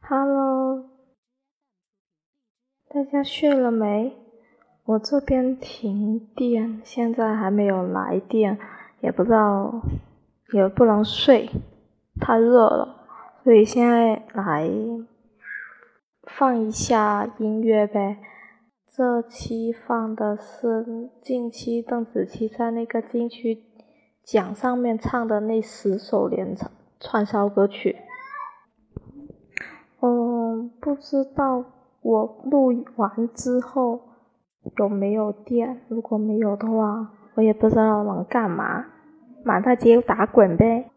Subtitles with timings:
[0.00, 0.88] Hello，
[2.88, 4.16] 大家睡了没？
[4.84, 8.58] 我这边停电，现在还没有来电，
[9.00, 9.82] 也不知道，
[10.54, 11.50] 也不能睡，
[12.18, 13.06] 太热了，
[13.44, 14.70] 所以现在来
[16.22, 18.18] 放一下音乐呗。
[18.86, 23.62] 这期放的是近期邓紫棋在那个金曲
[24.24, 27.96] 奖上面唱的那十首连唱串烧歌曲。
[30.00, 31.64] 嗯，不知道
[32.02, 34.00] 我录完之后
[34.78, 35.80] 有没有电。
[35.88, 38.84] 如果没有的话，我也不知道能干嘛，
[39.44, 40.90] 满大街打滚呗。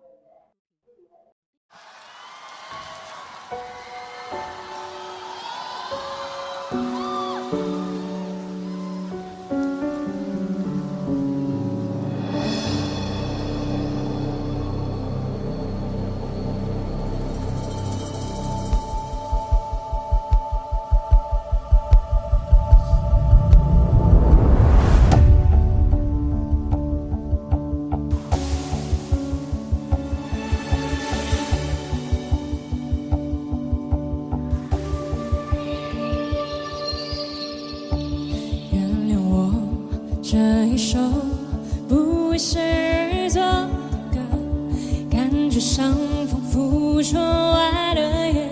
[45.51, 45.93] 感觉上
[46.27, 47.21] 仿佛窗
[47.51, 48.49] 外的夜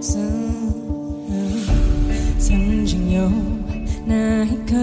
[0.00, 0.18] 色。
[2.38, 3.30] 曾经有
[4.06, 4.74] 那一刻，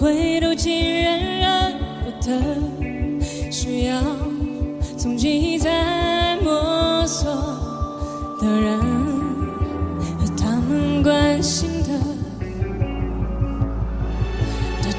[0.00, 0.72] 回头，竟
[1.02, 2.32] 然认不得，
[3.52, 4.00] 需要
[4.96, 7.30] 从记忆再摸索
[8.40, 8.80] 的人
[10.18, 11.88] 和他们关心的。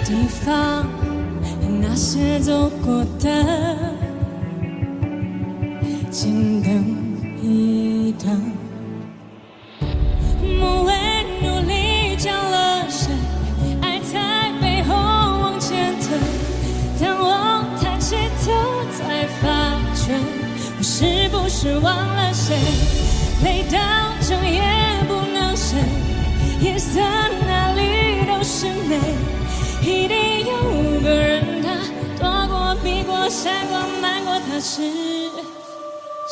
[0.05, 3.45] 地方，和那些走过的，
[6.11, 6.71] 静等
[7.41, 8.29] 一等。
[10.59, 10.93] 梦为
[11.41, 13.13] 努力降了谁，
[13.81, 16.19] 爱在背后往前推。
[16.99, 18.51] 当我抬起头
[18.91, 19.47] 才发
[19.95, 20.13] 觉，
[20.77, 22.57] 我是不是忘了谁？
[23.45, 23.79] 累到
[24.19, 24.61] 整夜
[25.07, 25.79] 不能睡，
[26.61, 28.99] 夜色哪里都是美，
[29.81, 31.69] 一定有个人他
[32.19, 34.81] 躲过、避过、晒过、瞒过，他是。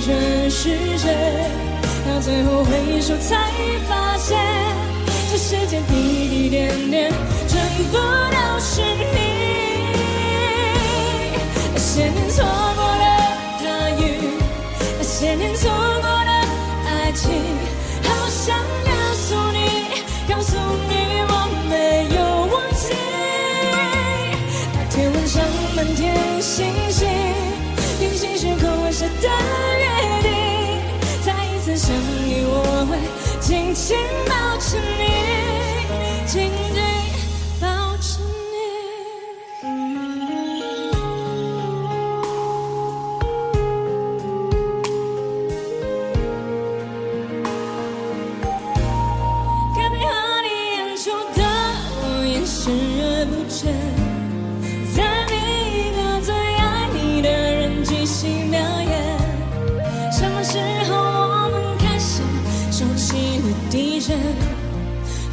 [0.00, 1.08] 全世界，
[2.06, 3.36] 到最后回首才
[3.86, 4.38] 发现，
[5.30, 7.12] 这世界滴滴点点，
[7.46, 7.60] 全
[7.90, 9.18] 部都是你。
[11.74, 12.44] 那些年错
[12.76, 13.04] 过的
[13.62, 13.68] 大
[14.00, 14.02] 雨，
[14.98, 16.30] 那些年错过的
[16.88, 17.30] 爱情，
[18.02, 18.56] 好想
[33.72, 33.96] 紧紧
[34.26, 35.09] 抱着你，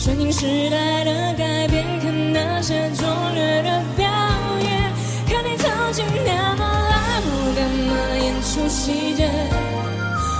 [0.07, 4.07] 顺应时代的改变，看那些拙劣的表
[4.62, 4.89] 演。
[5.27, 7.59] 看你曾经那么爱我，干
[7.89, 9.27] 嘛演出细节？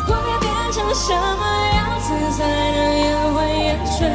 [0.08, 1.44] 我该变成什么
[1.76, 4.08] 样子才能延缓厌倦？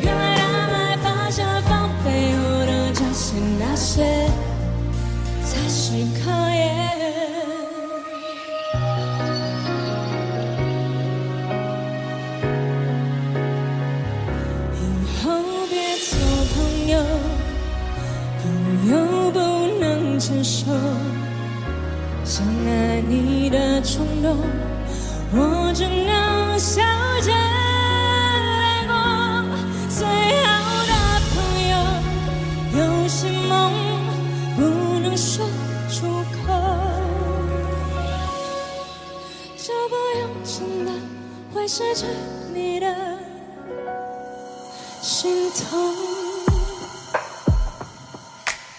[0.00, 4.26] 原来让爱放下防备后的假戏那些
[5.44, 5.92] 才是
[6.24, 6.32] 考
[25.32, 26.82] 我只能笑
[27.20, 28.94] 着带过。
[29.88, 29.98] 最
[30.44, 30.48] 好
[30.86, 30.92] 的
[31.34, 31.34] 朋
[31.70, 31.72] 友，
[32.78, 33.50] 有些梦
[34.56, 34.60] 不
[35.00, 35.46] 能说
[35.88, 36.06] 出
[36.46, 36.52] 口，
[39.56, 40.88] 就不用真的
[41.54, 42.06] 会失去
[42.52, 42.86] 你的
[45.00, 45.94] 心痛。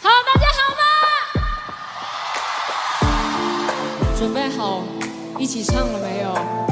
[0.01, 0.83] 好，大家好吗？
[4.17, 4.83] 准备好
[5.41, 6.70] 一起唱了没有？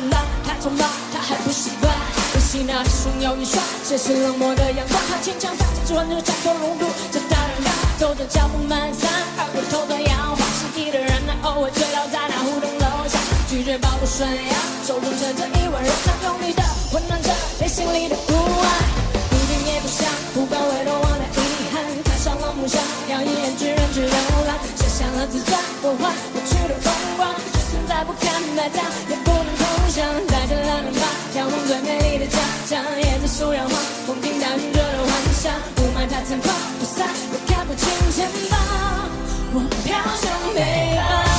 [0.00, 0.16] 很老，
[0.48, 1.92] 太匆忙，他还不习惯。
[2.32, 4.96] 可惜那里总有一双，谁是冷漠的阳光？
[5.10, 7.68] 他牵强在这转着战斗融入这大染缸，
[7.98, 9.04] 走着脚步蹒跚，
[9.36, 14.56] 耳朵头的摇晃，失意的人们偶尔醉倒在那胡同楼下，拒绝暴露顺阳，
[14.88, 16.62] 手中盛着一碗肉汤，用力的
[16.94, 17.28] 温暖着
[17.60, 18.68] 内心里的不安。
[19.36, 21.40] 一点也不想，不管回头望的遗
[21.76, 22.80] 憾，看上了梦想，
[23.12, 24.16] 要一眼只认知流
[24.48, 26.88] 浪，卸下了自传，破坏过去的风
[27.20, 28.80] 光，就算再不堪再大，
[29.10, 29.30] 也不
[29.90, 31.00] 像，带着浪人吧，
[31.34, 33.74] 眺望最美丽的家乡，椰子树摇晃，
[34.06, 38.58] 风景倒映着的幻想，雾霾太残暴，不散，我看不清前方，
[39.52, 41.29] 我飘向北方。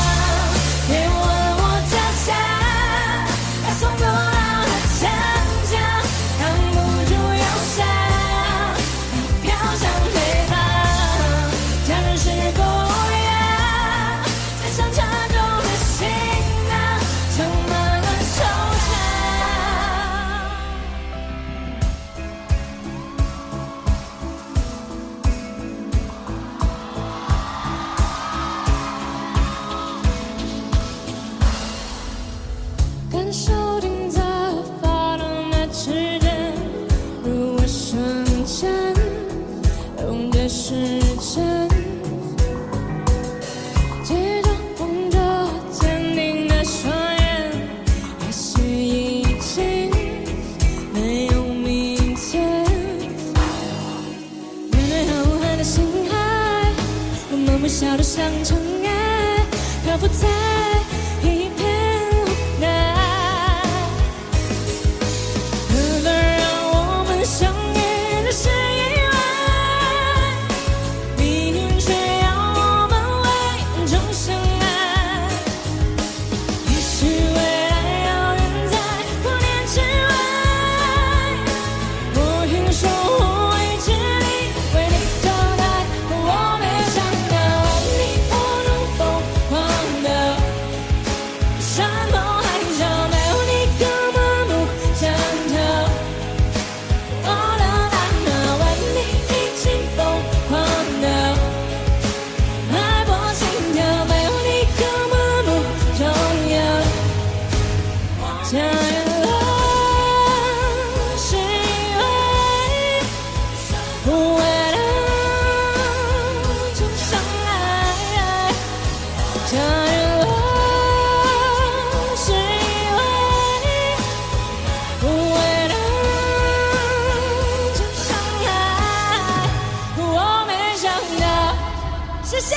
[132.23, 132.55] 谢谢。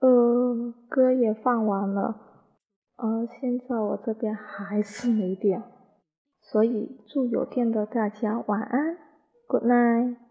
[0.00, 2.16] 呃，歌也放完了，
[2.96, 5.62] 呃，现在我这边还是没电，
[6.40, 8.96] 所以祝有电的大家晚安
[9.46, 10.25] ，Good night。